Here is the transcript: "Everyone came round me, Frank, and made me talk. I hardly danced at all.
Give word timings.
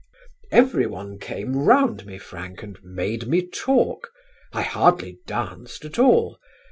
"Everyone 0.51 1.19
came 1.19 1.55
round 1.55 2.07
me, 2.07 2.17
Frank, 2.17 2.63
and 2.63 2.83
made 2.83 3.27
me 3.27 3.45
talk. 3.45 4.11
I 4.51 4.63
hardly 4.63 5.19
danced 5.27 5.85
at 5.85 5.99
all. 5.99 6.39